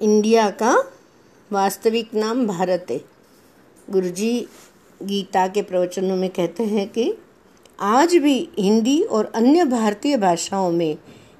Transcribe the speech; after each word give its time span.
India 0.00 0.50
का 0.50 0.92
वास्तविक 1.52 2.14
नाम 2.14 2.46
भारत 2.46 2.86
है। 2.90 3.00
गुरुजी 3.90 4.48
गीता 5.02 5.46
के 5.48 5.62
प्रवचनों 5.62 6.16
में 6.16 6.30
कहते 6.30 6.62
हैं 6.62 6.88
कि 6.88 7.14
आज 7.80 8.14
भी 8.16 8.48
हिंदी 8.58 9.02
और 9.02 9.32
अन्य 9.34 9.64
भारतीय 9.64 10.16
भाषाओं 10.16 10.70
में 10.70 10.96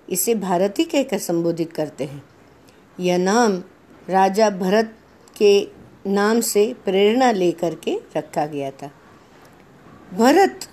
इसे 0.08 0.34
भारत 0.34 0.74
ही 0.78 0.84
कहकर 0.84 1.18
संबोधित 1.18 1.72
करते 1.72 2.04
हैं। 2.04 2.22
यह 3.00 3.18
नाम 3.18 3.62
राजा 4.08 4.50
भरत 4.50 4.94
के 5.36 5.68
नाम 6.06 6.40
से 6.40 6.74
प्रेरणा 6.84 7.32
लेकर 7.32 7.74
के 7.74 7.98
रखा 8.16 8.46
गया 8.46 8.70
था। 8.70 8.90
भरत 10.14 10.68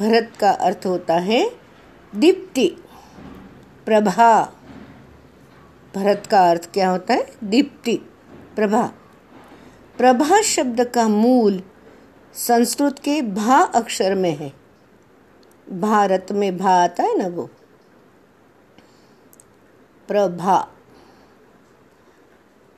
भरत 0.00 0.32
का 0.40 0.50
अर्थ 0.50 0.86
होता 0.86 1.14
है 1.14 1.50
दीप्ति, 2.14 2.68
प्रभा। 3.86 4.56
भरत 5.94 6.26
का 6.26 6.50
अर्थ 6.50 6.72
क्या 6.72 6.90
होता 6.90 7.14
है? 7.14 7.26
दीप्ति, 7.44 7.96
प्रभा। 8.56 8.92
प्रभा 9.98 10.42
शब्द 10.42 10.84
का 10.84 11.08
मूल 11.08 11.62
संस्कृत 12.34 12.98
के 12.98 13.22
भा 13.22 13.62
अक्षर 13.62 14.14
में 14.14 14.36
है। 14.36 14.52
भारत 15.72 16.26
में 16.32 16.58
भा 16.58 16.84
आता 16.84 17.02
है 17.02 17.18
ना 17.18 17.28
वो? 17.28 17.50
प्रभा। 20.08 20.68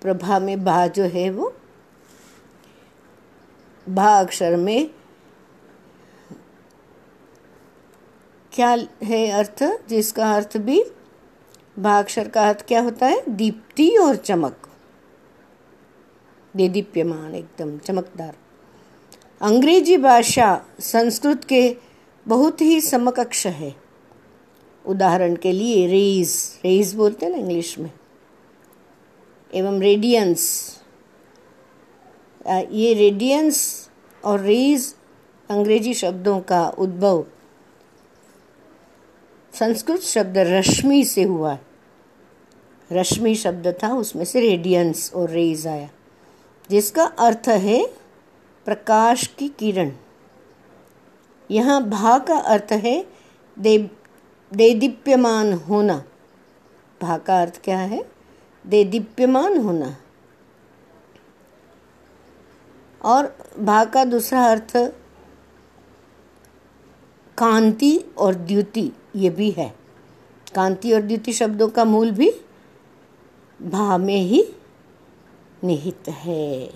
प्रभा 0.01 0.39
में 0.39 0.65
भा 0.65 0.87
जो 0.87 1.03
है 1.03 1.31
वो, 1.31 1.57
भा 3.89 4.21
अक्षर 4.21 4.57
में 4.57 4.91
क्या 8.53 8.77
है 9.03 9.29
अर्थ? 9.29 9.89
जिसका 9.89 10.33
अर्थ 10.33 10.57
भी 10.57 10.85
भा 11.77 11.99
अक्षर 11.99 12.29
का 12.29 12.49
अर्थ 12.49 12.65
क्या 12.67 12.81
होता 12.81 13.07
है? 13.07 13.23
दीप्ति 13.29 13.89
और 13.97 14.17
चमक। 14.17 14.69
दे 16.55 16.69
दीप्यमान, 16.69 17.35
एकदम 17.35 17.77
चमकदार। 17.79 18.35
अंग्रेज़ी 19.41 19.97
भाषा 19.97 20.65
संस्कृत 20.81 21.45
के 21.45 21.77
बहुत 22.27 22.61
ही 22.61 22.81
समकक्ष 22.81 23.47
है। 23.47 23.75
उदाहरण 24.85 25.37
के 25.37 25.53
लिए 25.53 25.87
रेज 25.87 26.37
रेज 26.65 26.95
बोलते 26.95 27.27
हैं 27.27 27.33
ना 27.33 27.39
इंग्लिश 27.39 27.79
में। 27.79 27.91
एवं 29.55 29.81
रेडियंस 29.81 30.79
ये 32.49 32.93
रेडियंस 32.95 33.89
और 34.25 34.41
रेज 34.41 34.95
अंग्रेज़ी 35.51 35.95
शब्दों 35.95 36.41
का 36.41 36.69
उद्भव 36.69 37.25
संस्कृत 39.63 40.01
शब्द 40.01 40.39
रश्मि 40.39 41.05
से 41.05 41.23
हुआ। 41.23 41.59
रश्मि 42.93 43.35
शब्द 43.35 43.79
था, 43.83 43.95
उसमें 43.95 44.25
से 44.25 44.41
रेडियंस 44.41 45.13
और 45.15 45.31
रेज 45.31 45.67
आया, 45.67 45.89
जिसका 46.71 47.05
अर्थ 47.05 47.49
है 47.49 47.87
प्रकाश 48.65 49.27
की 49.27 49.49
किरण। 49.49 49.93
यहाँ 51.51 51.89
भा 51.89 52.19
का 52.19 52.39
अर्थ 52.39 52.73
है 52.73 53.07
दे, 53.59 53.91
देदीप्यमान 54.55 55.53
होना। 55.53 56.05
भा 57.03 57.19
का 57.19 57.41
अर्थ 57.41 57.61
क्या 57.65 57.79
है? 57.79 57.99
दे 57.99 58.85
देदीप्यमान 58.85 59.59
होना। 59.59 59.97
और 63.05 63.37
भा 63.59 63.85
का 63.85 64.05
दूसरा 64.05 64.45
अर्थ 64.45 64.77
कांति 67.43 68.05
और 68.19 68.35
द्युति, 68.35 68.93
ये 69.17 69.31
भी 69.31 69.51
है। 69.51 69.75
कांति 70.55 70.93
और 70.93 71.03
द्युति 71.03 71.33
शब्दों 71.33 71.69
का 71.69 71.85
मूल 71.85 72.11
भी 72.11 72.31
भाव 73.63 73.99
में 73.99 74.17
ही 74.17 74.45
निहित 75.65 76.09
है। 76.09 76.71